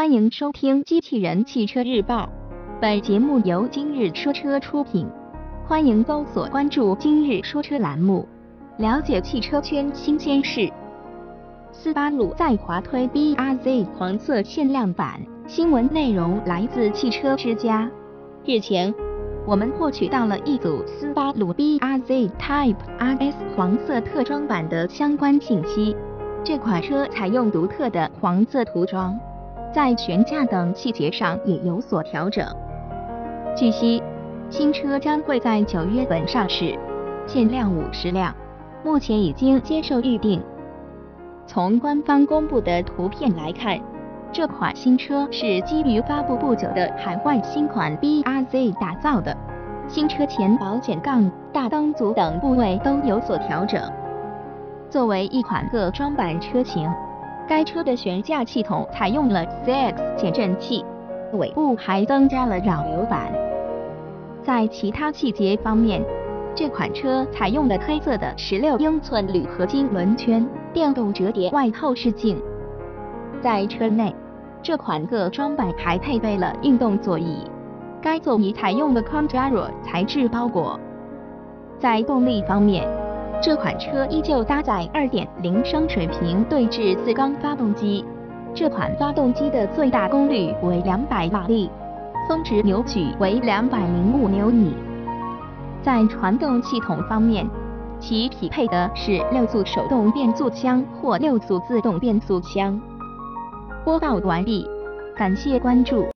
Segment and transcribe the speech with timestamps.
[0.00, 2.24] 欢迎收听《机器人汽车日报》，
[2.80, 5.06] 本节目由今日说车出品。
[5.66, 8.26] 欢迎搜索关注“今日说车”栏目，
[8.78, 10.72] 了解汽车圈新鲜事。
[11.70, 17.86] 斯巴鲁在华推 BRZ 黄色限量版，新闻内容来自汽车之家。
[18.46, 18.94] 日前，
[19.46, 25.94] 我们获取到了一组斯巴鲁 BRZ Type RS 黄色特装版的相关信息。
[26.42, 29.14] 这款车采用独特的黄色涂装，
[29.72, 32.44] 在悬架等细节上也有所调整。
[33.56, 34.02] 据悉，
[34.48, 36.76] 新车将会在九月份上市，
[37.26, 38.34] 限量五十辆，
[38.84, 40.42] 目前已经接受预定。
[41.46, 43.78] 从官方公布的图片来看，
[44.32, 49.36] 这款新车是基于发布不久的海外新款 BRZ 打造的，
[49.88, 53.80] 新车前保险杠、大灯组等部位都有所调整。
[54.88, 56.88] 作为一款个装版车型，
[57.50, 60.84] 该车的悬架系统采用了 CX 减震器，
[61.32, 63.32] 尾部还增加了扰流板。
[64.40, 66.00] 在其他细节方面，
[66.54, 72.40] 这款车采用了黑色的16英寸铝合金轮圈、电动折叠外后视镜。
[73.42, 74.14] 在车内，
[74.62, 77.50] 这款各装版还配备了运动座椅，
[78.00, 80.78] 该座椅采用了 Condaro 材质包裹。
[81.80, 82.86] 在动力方面，
[83.42, 88.04] 这款车依旧搭载2.0升水平对置四缸发动机，
[88.54, 91.70] 这款发动机的最大功率为200马力，
[92.28, 94.74] 峰值扭矩为205牛米。
[95.82, 97.48] 在传动系统方面，
[97.98, 102.78] 其匹配的是六速手动变速箱或六速自动变速箱。
[103.86, 104.68] 播报完毕，
[105.16, 106.04] 感谢关注。